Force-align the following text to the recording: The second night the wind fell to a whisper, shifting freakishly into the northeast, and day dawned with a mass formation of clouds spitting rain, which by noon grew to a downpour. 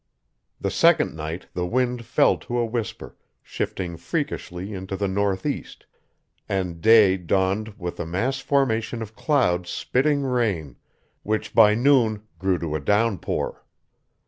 The 0.59 0.71
second 0.71 1.15
night 1.15 1.45
the 1.53 1.67
wind 1.67 2.05
fell 2.07 2.35
to 2.37 2.57
a 2.57 2.65
whisper, 2.65 3.15
shifting 3.43 3.97
freakishly 3.97 4.73
into 4.73 4.97
the 4.97 5.07
northeast, 5.07 5.85
and 6.49 6.81
day 6.81 7.17
dawned 7.17 7.75
with 7.77 7.99
a 7.99 8.05
mass 8.07 8.39
formation 8.39 9.03
of 9.03 9.15
clouds 9.15 9.69
spitting 9.69 10.23
rain, 10.23 10.75
which 11.21 11.53
by 11.53 11.75
noon 11.75 12.23
grew 12.39 12.57
to 12.57 12.73
a 12.75 12.79
downpour. 12.79 13.63